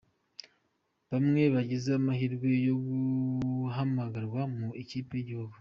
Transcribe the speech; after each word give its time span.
Bamwe 1.11 1.43
bagize 1.53 1.89
amahirwe 1.99 2.49
yo 2.67 2.75
guhamagarwa 2.85 4.41
mu 4.57 4.67
ikipe 4.83 5.11
y'igihugu. 5.15 5.49